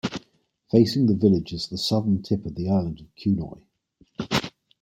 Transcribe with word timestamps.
Facing 0.71 1.05
the 1.05 1.13
village 1.15 1.53
is 1.53 1.67
the 1.67 1.77
southern 1.77 2.23
tip 2.23 2.47
of 2.47 2.55
the 2.55 2.67
island 2.67 3.01
of 3.01 3.15
Kunoy. 3.15 3.61